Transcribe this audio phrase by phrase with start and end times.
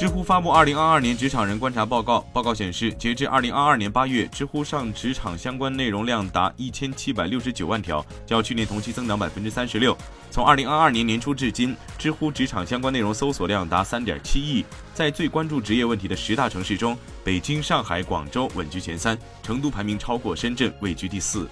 [0.00, 9.94] 知乎发布《二零二二年职场人观察报告》，报告显示，截至二零二二年八月，知乎上职场相关内容量达一千七百六十九万条，较去年同期增长百分之三十六。
[10.30, 14.64] 从二零二二年年初至今，知乎职场相关内容搜索量达三点七亿。
[14.94, 21.46] 在最关注职业问题的十大城市中，北京、上海、广州稳居前三，成都排名超过深圳，位居第四。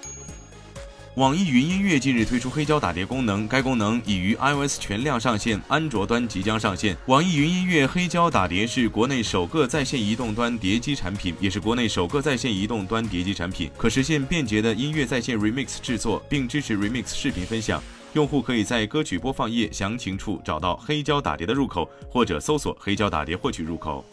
[1.18, 6.96] 网易云音乐近日推出黑胶打碟功能，该功能已于 iOS 全量上线，安卓端即将上线。
[7.06, 17.82] 网易云音乐黑胶打碟是国内首个在线移动端碟机产品，也是国内首个在线移动端碟机产品，可实现便捷的音乐在线 remix 制作，并支持 remix 视频分享。
[18.12, 24.04] 用户可以在歌曲播放页详情处找到黑胶打碟的入口，或者搜索黑胶打碟获取入口。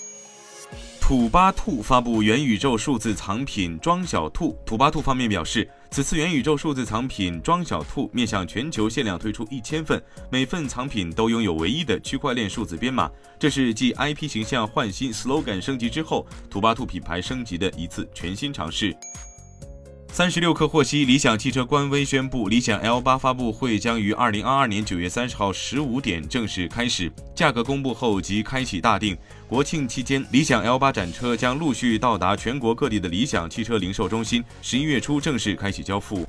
[1.08, 4.58] 土巴兔发布元宇宙数字藏品“装小兔”。
[4.66, 13.07] 土巴兔方面表示，此次元宇宙数字藏品“装小兔”面向全球限量推出一千份，每份藏品都拥有唯一的区块链数字编码。
[13.38, 18.91] 这是继 IP 形象换新、slogan 升级之后，土巴兔品牌升级的一次全新尝试。
[20.16, 29.18] 三十六氪获悉，理想汽车官微宣布，理想 L 八发布会将于二零二二年九月三十号十五点正式开始，价格公布后即开启大定。
[29.46, 36.26] 国庆期间，理想 L 八展车将陆续到达全国各地的理想汽车零售中心，十一月初正式开启交付。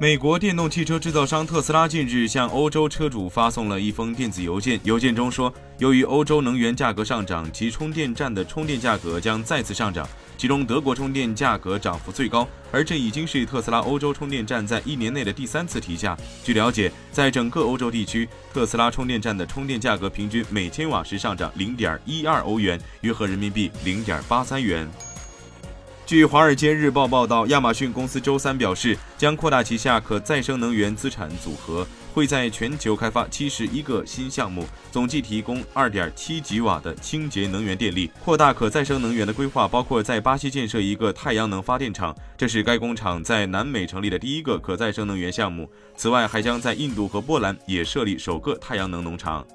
[0.00, 16.16] 美国电动汽车制造商特斯拉近日向欧洲车主发送了一封电子邮件，邮件中说，由于欧洲能源价格上涨，其充电站的充电价格将再次上涨，其中德国充电价格涨幅最高，而这已经是特斯拉欧洲充电站在一年内的第三次提价。
[16.42, 24.90] 据了解，在整个欧洲地区，特斯拉充电站的充电价格平均每千瓦时上涨零点一二欧元，约合人民币零点八三元。
[26.10, 38.10] 据《华尔街日报》报道，亚马逊公司周三表示，将扩大旗下可再生能源资产组合，会在全球开发七十一个新项目，总计提供二点七吉瓦的清洁能源电力。
[38.24, 45.70] 扩大可再生能源的规划包括在巴西建设一个太阳能发电厂，这是该工厂在南美成立的第一个可再生能源项目。
[45.94, 49.46] 此外，还将在印度和波兰也设立首个太阳能农场。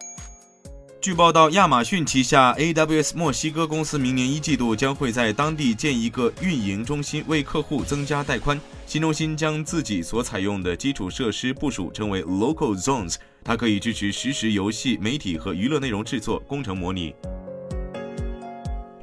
[1.06, 8.60] 据报道，亚马逊旗下 AWS 墨西哥公司明年一季度将会在当地建一个运营中心，为客户增加带宽。
[8.88, 17.14] 新中心将自己所采用的基础设施部署称为 Local Zones，它可以支持实时游戏、媒体和娱乐内容制作、工程模拟。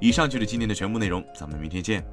[0.01, 2.05] 以上就是今天的全部内容，咱们明天见。